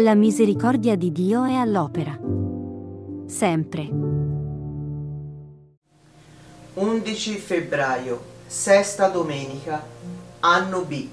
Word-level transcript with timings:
La 0.00 0.14
misericordia 0.14 0.94
di 0.94 1.10
Dio 1.10 1.42
è 1.42 1.54
all'opera. 1.54 2.16
Sempre. 3.26 3.90
11 6.74 7.36
febbraio, 7.38 8.22
sesta 8.46 9.08
domenica, 9.08 9.84
anno 10.38 10.82
B. 10.82 11.08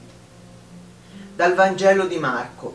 Dal 1.36 1.56
Vangelo 1.56 2.06
di 2.06 2.18
Marco. 2.18 2.74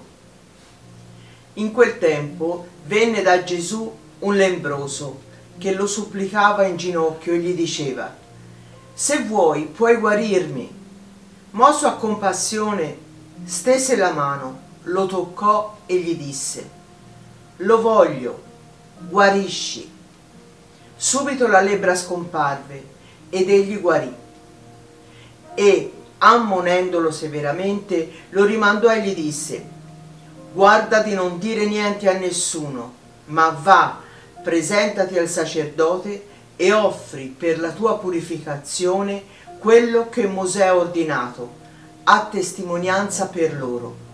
In 1.54 1.70
quel 1.70 1.98
tempo 1.98 2.66
venne 2.86 3.22
da 3.22 3.44
Gesù 3.44 3.92
un 4.18 4.34
lembroso 4.34 5.20
che 5.58 5.72
lo 5.74 5.86
supplicava 5.86 6.66
in 6.66 6.76
ginocchio 6.76 7.34
e 7.34 7.38
gli 7.38 7.54
diceva, 7.54 8.12
Se 8.94 9.22
vuoi 9.22 9.66
puoi 9.66 9.94
guarirmi. 9.94 10.74
Mosso 11.52 11.86
a 11.86 11.94
compassione, 11.94 12.96
stese 13.44 13.94
la 13.94 14.12
mano, 14.12 14.69
lo 14.90 15.06
toccò 15.06 15.78
e 15.86 15.96
gli 15.96 16.16
disse, 16.16 16.68
Lo 17.58 17.80
voglio, 17.80 18.42
guarisci. 18.98 19.90
Subito 20.96 21.46
la 21.46 21.60
lebbra 21.60 21.94
scomparve 21.94 22.84
ed 23.30 23.48
egli 23.48 23.78
guarì. 23.80 24.14
E, 25.54 25.92
ammonendolo 26.18 27.10
severamente, 27.10 28.10
lo 28.30 28.44
rimandò 28.44 28.92
e 28.92 29.02
gli 29.02 29.14
disse, 29.14 29.78
Guarda 30.52 31.00
di 31.02 31.14
non 31.14 31.38
dire 31.38 31.64
niente 31.66 32.08
a 32.08 32.18
nessuno, 32.18 32.94
ma 33.26 33.50
va, 33.50 33.98
presentati 34.42 35.16
al 35.16 35.28
sacerdote 35.28 36.26
e 36.56 36.72
offri 36.72 37.26
per 37.26 37.60
la 37.60 37.70
tua 37.70 37.98
purificazione 37.98 39.22
quello 39.58 40.08
che 40.08 40.26
Mosè 40.26 40.66
ha 40.66 40.76
ordinato, 40.76 41.58
a 42.04 42.26
testimonianza 42.30 43.28
per 43.28 43.54
loro. 43.54 44.08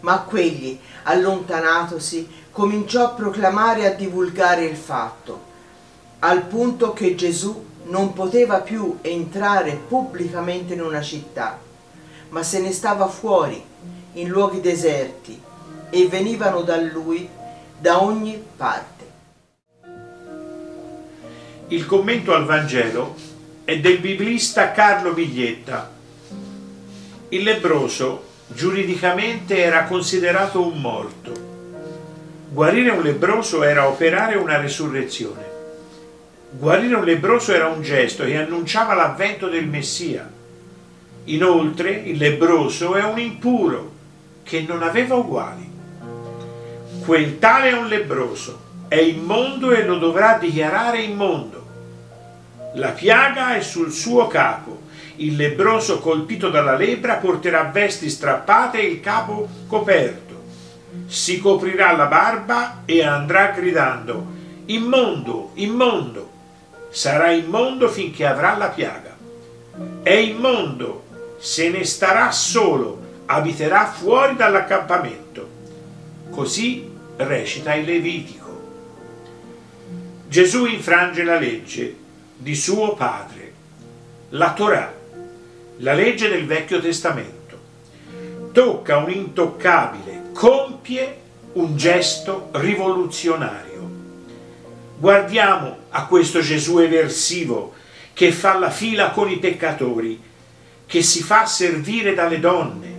Ma 0.00 0.20
quegli, 0.20 0.78
allontanatosi, 1.04 2.28
cominciò 2.50 3.04
a 3.04 3.10
proclamare 3.10 3.82
e 3.82 3.86
a 3.86 3.94
divulgare 3.94 4.64
il 4.64 4.76
fatto, 4.76 5.48
al 6.20 6.42
punto 6.44 6.92
che 6.92 7.14
Gesù 7.14 7.68
non 7.84 8.12
poteva 8.12 8.60
più 8.60 8.98
entrare 9.00 9.80
pubblicamente 9.88 10.74
in 10.74 10.82
una 10.82 11.00
città, 11.00 11.58
ma 12.30 12.42
se 12.42 12.60
ne 12.60 12.72
stava 12.72 13.08
fuori, 13.08 13.62
in 14.14 14.28
luoghi 14.28 14.60
deserti, 14.60 15.40
e 15.90 16.06
venivano 16.06 16.62
da 16.62 16.80
lui 16.80 17.28
da 17.78 18.02
ogni 18.02 18.42
parte. 18.56 18.98
Il 21.68 21.86
commento 21.86 22.34
al 22.34 22.46
Vangelo 22.46 23.14
è 23.64 23.78
del 23.78 23.98
biblista 23.98 24.72
Carlo 24.72 25.12
Viglietta. 25.12 25.90
Il 27.28 27.42
lebroso 27.42 28.29
giuridicamente 28.54 29.58
era 29.58 29.84
considerato 29.84 30.60
un 30.64 30.80
morto. 30.80 31.48
Guarire 32.50 32.90
un 32.90 33.02
lebroso 33.02 33.62
era 33.62 33.88
operare 33.88 34.36
una 34.36 34.60
resurrezione. 34.60 35.48
Guarire 36.50 36.96
un 36.96 37.04
lebroso 37.04 37.52
era 37.52 37.68
un 37.68 37.82
gesto 37.82 38.24
che 38.24 38.36
annunciava 38.36 38.94
l'avvento 38.94 39.48
del 39.48 39.66
Messia. 39.66 40.28
Inoltre 41.24 41.90
il 41.90 42.16
lebroso 42.16 42.94
è 42.96 43.04
un 43.04 43.18
impuro 43.18 43.92
che 44.42 44.64
non 44.66 44.82
aveva 44.82 45.14
uguali. 45.14 45.68
Quel 47.04 47.38
tale 47.38 47.70
è 47.70 47.72
un 47.72 47.86
lebroso, 47.86 48.60
è 48.88 48.96
immondo 48.96 49.72
e 49.72 49.84
lo 49.84 49.98
dovrà 49.98 50.38
dichiarare 50.38 51.02
immondo 51.02 51.60
la 52.74 52.90
piaga 52.90 53.56
è 53.56 53.62
sul 53.62 53.90
suo 53.90 54.28
capo. 54.28 54.82
Il 55.20 55.36
lebroso 55.36 55.98
colpito 55.98 56.48
dalla 56.48 56.76
lebbra 56.76 57.16
porterà 57.16 57.64
vesti 57.64 58.08
strappate 58.08 58.80
e 58.80 58.86
il 58.86 59.00
capo 59.00 59.46
coperto. 59.66 60.28
Si 61.08 61.38
coprirà 61.38 61.94
la 61.94 62.06
barba 62.06 62.84
e 62.86 63.04
andrà 63.04 63.48
gridando, 63.48 64.26
immondo, 64.64 65.50
immondo. 65.54 66.30
Sarà 66.88 67.32
immondo 67.32 67.90
finché 67.90 68.24
avrà 68.24 68.56
la 68.56 68.68
piaga. 68.68 69.14
È 70.02 70.10
immondo, 70.10 71.04
se 71.38 71.68
ne 71.68 71.84
starà 71.84 72.30
solo, 72.30 72.98
abiterà 73.26 73.84
fuori 73.84 74.36
dall'accampamento. 74.36 75.48
Così 76.30 76.90
recita 77.16 77.74
il 77.74 77.84
Levitico. 77.84 78.48
Gesù 80.26 80.64
infrange 80.64 81.24
la 81.24 81.38
legge 81.38 81.94
di 82.38 82.54
suo 82.54 82.94
padre, 82.94 83.52
la 84.30 84.54
Torah, 84.54 84.98
la 85.80 85.94
legge 85.94 86.28
del 86.28 86.46
Vecchio 86.46 86.80
Testamento. 86.80 87.58
Tocca 88.52 88.98
un 88.98 89.10
intoccabile, 89.10 90.30
compie 90.32 91.16
un 91.52 91.76
gesto 91.76 92.48
rivoluzionario. 92.52 93.88
Guardiamo 94.98 95.76
a 95.90 96.06
questo 96.06 96.40
Gesù 96.40 96.78
eversivo 96.78 97.74
che 98.12 98.32
fa 98.32 98.58
la 98.58 98.70
fila 98.70 99.10
con 99.10 99.30
i 99.30 99.38
peccatori, 99.38 100.20
che 100.84 101.02
si 101.02 101.22
fa 101.22 101.46
servire 101.46 102.12
dalle 102.12 102.40
donne, 102.40 102.98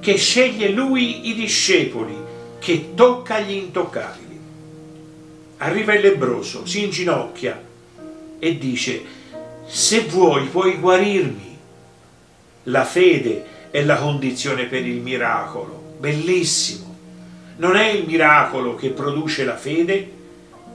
che 0.00 0.16
sceglie 0.16 0.70
lui 0.70 1.28
i 1.28 1.34
discepoli, 1.34 2.16
che 2.58 2.94
tocca 2.94 3.40
gli 3.40 3.52
intoccabili. 3.52 4.40
Arriva 5.58 5.94
il 5.94 6.00
lebroso, 6.00 6.64
si 6.64 6.84
inginocchia, 6.84 7.62
e 8.38 8.58
dice, 8.58 9.04
se 9.66 10.00
vuoi 10.00 10.46
puoi 10.46 10.76
guarirmi. 10.76 11.55
La 12.66 12.84
fede 12.84 13.44
è 13.70 13.82
la 13.82 13.96
condizione 13.96 14.64
per 14.64 14.86
il 14.86 15.00
miracolo, 15.00 15.94
bellissimo. 15.98 16.94
Non 17.56 17.76
è 17.76 17.88
il 17.88 18.06
miracolo 18.06 18.74
che 18.74 18.90
produce 18.90 19.44
la 19.44 19.56
fede, 19.56 20.12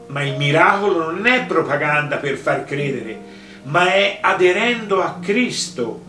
ma 0.08 0.24
il 0.24 0.36
miracolo 0.36 1.12
non 1.12 1.26
è 1.26 1.46
propaganda 1.46 2.18
per 2.18 2.38
far 2.38 2.66
credere, 2.66 3.20
ma 3.64 3.94
è 3.94 4.20
aderendo 4.22 5.02
a 5.02 5.20
Cristo, 5.22 6.04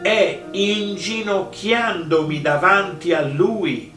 è 0.00 0.42
inginocchiandomi 0.50 2.40
davanti 2.40 3.12
a 3.12 3.22
Lui 3.22 3.92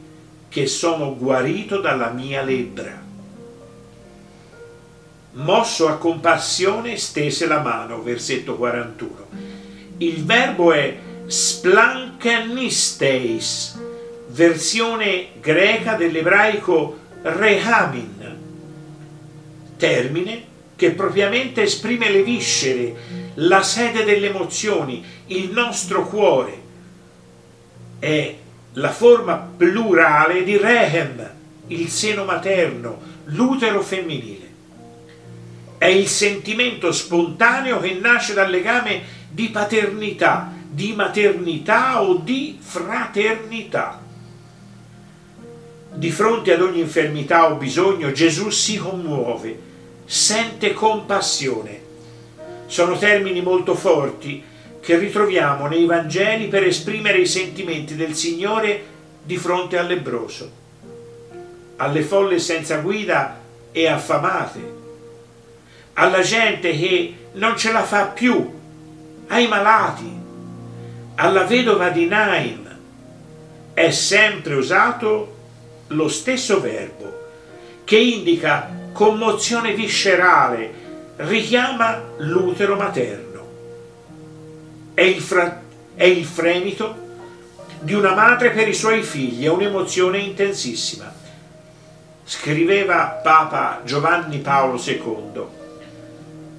che 0.50 0.68
sono 0.68 1.16
guarito 1.16 1.80
dalla 1.80 2.10
mia 2.10 2.42
lebbra 2.42 3.06
mosso 5.38 5.88
a 5.88 5.98
compassione 5.98 6.98
stese 6.98 7.46
la 7.48 7.60
mano, 7.60 8.02
versetto 8.02 8.56
41. 8.56 9.28
Il 9.98 10.24
verbo 10.24 10.72
è 10.72 10.98
splankanisteis, 11.28 13.80
versione 14.30 15.28
greca 15.40 15.94
dell'ebraico 15.96 16.98
rehamin, 17.22 18.36
termine 19.78 20.44
che 20.76 20.90
propriamente 20.92 21.62
esprime 21.64 22.10
le 22.10 22.24
viscere, 22.24 22.96
la 23.36 23.62
sede 23.62 24.04
delle 24.04 24.28
emozioni, 24.28 25.02
il 25.28 25.52
nostro 25.52 26.06
cuore. 26.08 26.66
È 28.00 28.36
la 28.74 28.92
forma 28.92 29.36
plurale 29.36 30.44
di 30.44 30.58
rehem, 30.58 31.32
il 31.68 31.88
seno 31.90 32.26
materno, 32.26 33.00
l'utero 33.26 33.82
femminile 33.82 34.48
è 35.78 35.86
il 35.86 36.08
sentimento 36.08 36.92
spontaneo 36.92 37.80
che 37.80 37.94
nasce 37.94 38.34
dal 38.34 38.50
legame 38.50 39.16
di 39.30 39.50
paternità, 39.50 40.52
di 40.78 40.94
maternità 40.94 42.04
o 42.04 42.22
di 42.24 42.60
fraternità. 42.62 44.00
Di 45.92 46.12
fronte 46.12 46.54
ad 46.54 46.62
ogni 46.62 46.82
infermità 46.82 47.52
o 47.52 47.56
bisogno 47.56 48.12
Gesù 48.12 48.52
si 48.52 48.78
commuove, 48.78 49.60
sente 50.06 50.74
compassione. 50.74 51.82
Sono 52.68 52.96
termini 52.96 53.42
molto 53.42 53.74
forti 53.74 54.44
che 54.80 55.00
ritroviamo 55.00 55.66
nei 55.66 55.86
Vangeli 55.86 56.48
per 56.48 56.64
esprimere 56.64 57.22
i 57.22 57.26
sentimenti 57.26 57.96
del 57.96 58.14
Signore 58.14 58.84
di 59.24 59.38
fronte 59.38 59.80
al 59.80 59.88
lebroso, 59.88 60.52
alle 61.78 62.04
folle 62.04 62.38
senza 62.38 62.78
guida 62.82 63.42
e 63.72 63.88
affamate, 63.88 64.74
alla 65.94 66.22
gente 66.22 66.70
che 66.78 67.16
non 67.32 67.58
ce 67.58 67.72
la 67.72 67.84
fa 67.84 68.06
più, 68.06 68.54
ai 69.26 69.48
malati, 69.48 70.18
alla 71.18 71.44
vedova 71.44 71.90
di 71.90 72.06
Naim. 72.08 72.66
È 73.74 73.92
sempre 73.92 74.56
usato 74.56 75.36
lo 75.88 76.08
stesso 76.10 76.60
verbo 76.60 77.26
che 77.84 77.98
indica 77.98 78.70
commozione 78.92 79.74
viscerale, 79.74 80.74
richiama 81.18 82.02
l'utero 82.18 82.76
materno. 82.76 83.26
È 84.94 85.02
il, 85.02 85.22
fra- 85.22 85.62
è 85.96 86.04
il 86.04 86.26
fremito 86.26 87.06
di 87.80 87.94
una 87.94 88.14
madre 88.14 88.50
per 88.52 88.68
i 88.68 88.74
suoi 88.74 89.04
figli, 89.04 89.46
è 89.46 89.50
un'emozione 89.50 90.18
intensissima. 90.18 91.14
Scriveva 92.26 93.20
Papa 93.24 93.82
Giovanni 93.86 94.40
Paolo 94.40 94.82
II 94.84 95.56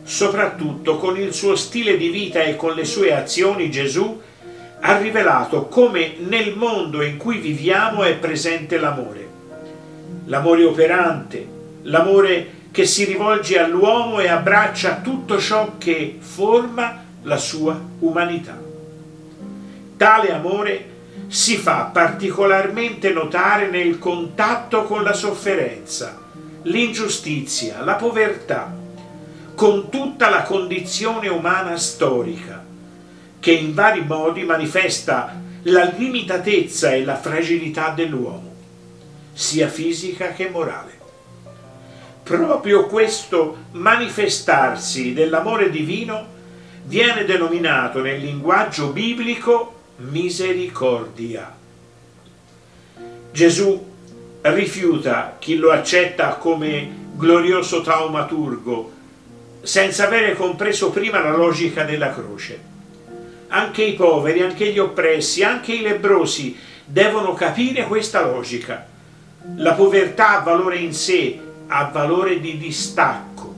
soprattutto 0.05 0.97
con 0.97 1.21
il 1.21 1.35
suo 1.35 1.55
stile 1.55 1.99
di 1.99 2.09
vita 2.09 2.43
e 2.43 2.57
con 2.57 2.73
le 2.73 2.87
sue 2.87 3.15
azioni 3.15 3.71
Gesù 3.71 4.19
ha 4.81 4.97
rivelato 4.99 5.67
come 5.67 6.15
nel 6.19 6.55
mondo 6.57 7.03
in 7.03 7.17
cui 7.17 7.39
viviamo 7.39 8.05
è 8.05 8.15
presente 8.17 8.79
l'amore. 8.79 9.27
l'amore 10.29 10.65
operante, 10.65 11.47
l'amore 11.83 12.57
che 12.71 12.85
si 12.85 13.05
rivolge 13.05 13.59
all'uomo 13.59 14.21
e 14.21 14.29
abbraccia 14.29 15.01
tutto 15.03 15.39
ciò 15.39 15.73
che 15.79 16.19
forma 16.21 17.03
la 17.23 17.37
sua 17.37 17.81
umanità. 18.01 18.57
Tale 19.97 20.33
amore 20.33 20.87
si 21.29 21.57
fa 21.57 21.91
particolarmente 21.93 23.11
notare 23.11 23.69
nel 23.69 23.99
contatto 23.99 24.85
con 24.85 25.03
la 25.03 25.13
sofferenza, 25.13 26.21
l'ingiustizia, 26.63 27.83
la 27.83 27.95
povertà, 27.95 28.73
con 29.55 29.89
tutta 29.89 30.29
la 30.29 30.43
condizione 30.43 31.29
umana 31.29 31.77
storica, 31.77 32.65
che 33.41 33.53
in 33.53 33.75
vari 33.75 34.05
modi 34.05 34.45
manifesta 34.45 35.41
la 35.63 35.93
limitatezza 35.97 36.93
e 36.93 37.05
la 37.05 37.17
fragilità 37.17 37.91
dell'uomo, 37.91 38.55
sia 39.33 39.69
fisica 39.69 40.33
che 40.33 40.49
morale. 40.49 40.97
Proprio 42.23 42.87
questo 42.87 43.57
manifestarsi 43.73 45.15
dell'amore 45.15 45.71
divino 45.71 46.37
viene 46.85 47.25
denominato 47.25 48.01
nel 48.01 48.21
linguaggio 48.21 48.89
biblico 48.89 49.75
misericordia. 49.97 51.55
Gesù 53.33 53.87
rifiuta 54.43 55.37
chi 55.39 55.57
lo 55.57 55.71
accetta 55.71 56.35
come 56.35 57.07
glorioso 57.15 57.81
taumaturgo 57.83 58.93
senza 59.63 60.07
avere 60.07 60.35
compreso 60.35 60.91
prima 60.91 61.21
la 61.21 61.37
logica 61.37 61.83
della 61.83 62.13
croce. 62.13 62.77
Anche 63.49 63.83
i 63.83 63.95
poveri, 63.95 64.43
anche 64.43 64.71
gli 64.73 64.79
oppressi, 64.79 65.43
anche 65.43 65.73
i 65.73 65.81
lebrosi 65.81 66.57
devono 66.85 67.35
capire 67.35 67.87
questa 67.87 68.25
logica. 68.27 68.87
La 69.57 69.73
povertà 69.73 70.39
ha 70.39 70.43
valore 70.43 70.79
in 70.79 70.93
sé, 70.93 71.39
ha 71.67 71.85
valore 71.93 72.41
di 72.41 72.59
distacco. 72.59 73.55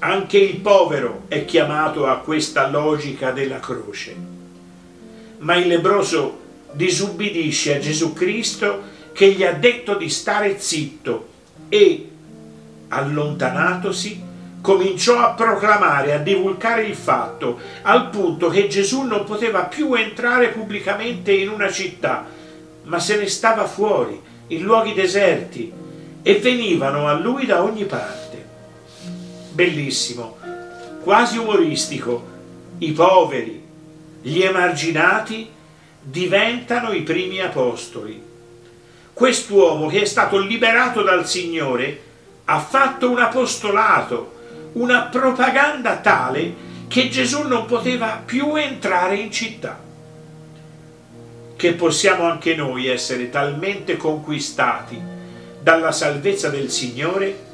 Anche 0.00 0.38
il 0.38 0.56
povero 0.56 1.24
è 1.28 1.44
chiamato 1.44 2.06
a 2.06 2.18
questa 2.18 2.68
logica 2.68 3.30
della 3.30 3.60
croce 3.60 4.38
ma 5.40 5.56
il 5.56 5.68
lebroso 5.68 6.38
disubbidisce 6.72 7.76
a 7.76 7.78
Gesù 7.78 8.12
Cristo 8.12 8.82
che 9.12 9.32
gli 9.32 9.44
ha 9.44 9.52
detto 9.52 9.94
di 9.94 10.08
stare 10.08 10.58
zitto 10.58 11.28
e, 11.68 12.08
allontanatosi, 12.88 14.22
cominciò 14.60 15.18
a 15.18 15.30
proclamare, 15.30 16.12
a 16.12 16.18
divulgare 16.18 16.84
il 16.84 16.94
fatto, 16.94 17.58
al 17.82 18.10
punto 18.10 18.48
che 18.48 18.68
Gesù 18.68 19.02
non 19.02 19.24
poteva 19.24 19.64
più 19.64 19.94
entrare 19.94 20.48
pubblicamente 20.48 21.32
in 21.32 21.48
una 21.48 21.70
città, 21.70 22.26
ma 22.84 22.98
se 22.98 23.16
ne 23.16 23.28
stava 23.28 23.66
fuori, 23.66 24.20
in 24.48 24.62
luoghi 24.62 24.92
deserti, 24.92 25.72
e 26.22 26.34
venivano 26.34 27.06
a 27.06 27.14
lui 27.14 27.46
da 27.46 27.62
ogni 27.62 27.84
parte. 27.84 28.44
Bellissimo, 29.52 30.36
quasi 31.02 31.38
umoristico, 31.38 32.26
i 32.78 32.92
poveri, 32.92 33.62
gli 34.22 34.42
emarginati 34.42 35.50
diventano 36.02 36.92
i 36.92 37.02
primi 37.02 37.40
apostoli. 37.40 38.28
Quest'uomo 39.12 39.86
che 39.86 40.02
è 40.02 40.04
stato 40.04 40.38
liberato 40.38 41.02
dal 41.02 41.26
Signore 41.26 42.02
ha 42.46 42.58
fatto 42.58 43.10
un 43.10 43.18
apostolato, 43.18 44.38
una 44.72 45.02
propaganda 45.02 45.96
tale 45.96 46.68
che 46.88 47.08
Gesù 47.08 47.42
non 47.42 47.66
poteva 47.66 48.22
più 48.24 48.54
entrare 48.56 49.16
in 49.16 49.30
città. 49.30 49.78
Che 51.56 51.72
possiamo 51.74 52.24
anche 52.24 52.54
noi 52.54 52.86
essere 52.86 53.30
talmente 53.30 53.96
conquistati 53.96 55.00
dalla 55.60 55.92
salvezza 55.92 56.48
del 56.48 56.70
Signore 56.70 57.48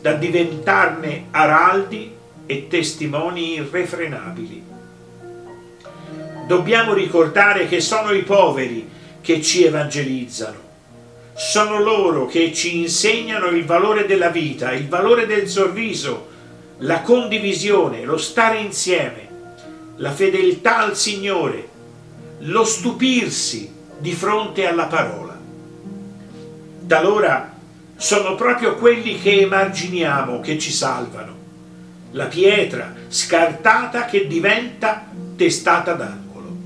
da 0.00 0.12
diventarne 0.12 1.26
araldi 1.30 2.14
e 2.46 2.68
testimoni 2.68 3.54
irrefrenabili 3.54 4.68
dobbiamo 6.48 6.94
ricordare 6.94 7.68
che 7.68 7.82
sono 7.82 8.10
i 8.12 8.22
poveri 8.22 8.88
che 9.20 9.42
ci 9.42 9.64
evangelizzano. 9.64 10.66
Sono 11.34 11.78
loro 11.80 12.26
che 12.26 12.52
ci 12.54 12.78
insegnano 12.78 13.48
il 13.48 13.66
valore 13.66 14.06
della 14.06 14.30
vita, 14.30 14.72
il 14.72 14.88
valore 14.88 15.26
del 15.26 15.46
sorriso, 15.46 16.26
la 16.78 17.00
condivisione, 17.00 18.04
lo 18.04 18.16
stare 18.16 18.58
insieme, 18.58 19.28
la 19.96 20.12
fedeltà 20.12 20.78
al 20.78 20.96
Signore, 20.96 21.68
lo 22.40 22.64
stupirsi 22.64 23.72
di 23.98 24.12
fronte 24.12 24.66
alla 24.66 24.86
parola. 24.86 25.36
Talora 26.86 27.52
sono 27.96 28.36
proprio 28.36 28.76
quelli 28.76 29.20
che 29.20 29.40
emarginiamo 29.40 30.40
che 30.40 30.56
ci 30.58 30.70
salvano, 30.70 31.34
la 32.12 32.26
pietra 32.26 32.94
scartata 33.08 34.04
che 34.04 34.28
diventa 34.28 35.04
testata 35.36 35.94
d'angolo. 35.94 36.56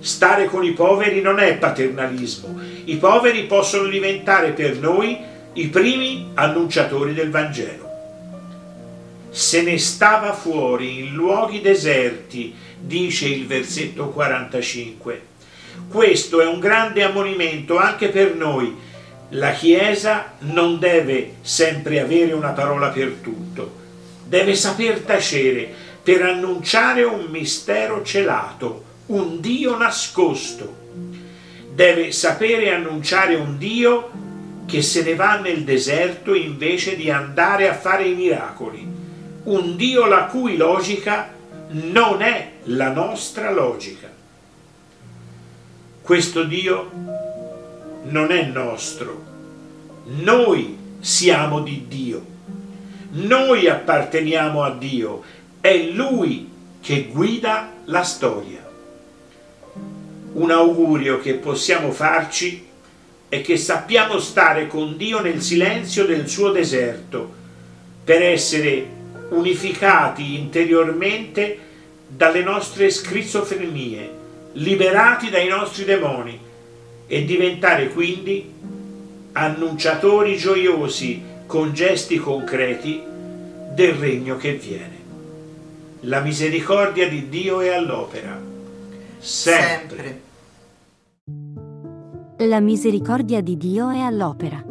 Stare 0.00 0.44
con 0.46 0.64
i 0.64 0.72
poveri 0.72 1.22
non 1.22 1.38
è 1.38 1.56
paternalismo. 1.56 2.60
I 2.84 2.96
poveri 2.96 3.44
possono 3.44 3.88
diventare 3.88 4.50
per 4.50 4.76
noi 4.76 5.18
i 5.54 5.68
primi 5.68 6.30
annunciatori 6.34 7.14
del 7.14 7.30
Vangelo. 7.30 7.89
Se 9.30 9.62
ne 9.62 9.78
stava 9.78 10.32
fuori 10.32 10.98
in 10.98 11.14
luoghi 11.14 11.60
deserti, 11.60 12.54
dice 12.78 13.28
il 13.28 13.46
versetto 13.46 14.08
45. 14.08 15.22
Questo 15.88 16.40
è 16.40 16.46
un 16.46 16.58
grande 16.58 17.04
ammonimento 17.04 17.78
anche 17.78 18.08
per 18.08 18.34
noi. 18.34 18.76
La 19.30 19.52
Chiesa 19.52 20.32
non 20.40 20.78
deve 20.80 21.36
sempre 21.42 22.00
avere 22.00 22.32
una 22.32 22.50
parola 22.50 22.88
per 22.88 23.18
tutto, 23.22 23.78
deve 24.24 24.56
saper 24.56 25.00
tacere 25.00 25.72
per 26.02 26.22
annunciare 26.22 27.04
un 27.04 27.26
mistero 27.30 28.02
celato 28.02 28.88
un 29.10 29.40
Dio 29.40 29.76
nascosto. 29.76 30.78
Deve 31.72 32.12
sapere 32.12 32.72
annunciare 32.72 33.34
un 33.34 33.58
Dio 33.58 34.10
che 34.66 34.82
se 34.82 35.02
ne 35.02 35.14
va 35.14 35.38
nel 35.38 35.64
deserto 35.64 36.34
invece 36.34 36.96
di 36.96 37.10
andare 37.10 37.68
a 37.68 37.74
fare 37.74 38.04
i 38.04 38.14
miracoli. 38.14 38.89
Un 39.50 39.76
Dio 39.76 40.06
la 40.06 40.26
cui 40.26 40.56
logica 40.56 41.32
non 41.70 42.22
è 42.22 42.52
la 42.64 42.92
nostra 42.92 43.50
logica. 43.50 44.08
Questo 46.02 46.44
Dio 46.44 46.90
non 48.04 48.30
è 48.30 48.44
nostro. 48.44 49.24
Noi 50.04 50.76
siamo 51.00 51.60
di 51.60 51.86
Dio. 51.88 52.24
Noi 53.10 53.68
apparteniamo 53.68 54.62
a 54.62 54.70
Dio. 54.70 55.22
È 55.60 55.76
Lui 55.92 56.48
che 56.80 57.08
guida 57.12 57.72
la 57.86 58.02
storia 58.02 58.68
un 60.32 60.50
augurio 60.50 61.18
che 61.20 61.34
possiamo 61.34 61.90
farci 61.90 62.64
è 63.28 63.40
che 63.40 63.56
sappiamo 63.56 64.18
stare 64.20 64.68
con 64.68 64.96
Dio 64.96 65.20
nel 65.20 65.42
silenzio 65.42 66.06
del 66.06 66.28
suo 66.28 66.50
deserto 66.50 67.32
per 68.04 68.22
essere 68.22 68.98
unificati 69.30 70.38
interiormente 70.38 71.58
dalle 72.06 72.42
nostre 72.42 72.90
schizofrenie, 72.90 74.10
liberati 74.52 75.30
dai 75.30 75.48
nostri 75.48 75.84
demoni 75.84 76.38
e 77.06 77.24
diventare 77.24 77.88
quindi 77.88 78.52
annunciatori 79.32 80.36
gioiosi 80.36 81.22
con 81.46 81.72
gesti 81.72 82.18
concreti 82.18 83.02
del 83.74 83.94
regno 83.94 84.36
che 84.36 84.54
viene. 84.54 84.98
La 86.02 86.20
misericordia 86.20 87.08
di 87.08 87.28
Dio 87.28 87.60
è 87.60 87.68
all'opera 87.68 88.50
sempre. 89.20 90.20
La 92.38 92.60
misericordia 92.60 93.42
di 93.42 93.56
Dio 93.56 93.90
è 93.90 93.98
all'opera. 93.98 94.64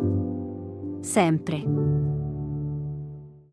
Sempre. 1.02 1.99